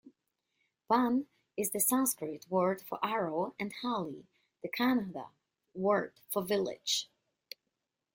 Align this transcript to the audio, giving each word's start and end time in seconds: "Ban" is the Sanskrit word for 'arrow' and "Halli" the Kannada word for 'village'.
"Ban" 0.89 1.27
is 1.55 1.69
the 1.69 1.79
Sanskrit 1.79 2.47
word 2.49 2.81
for 2.81 2.97
'arrow' 3.05 3.53
and 3.59 3.71
"Halli" 3.83 4.25
the 4.63 4.67
Kannada 4.67 5.29
word 5.75 6.19
for 6.31 6.41
'village'. 6.41 7.07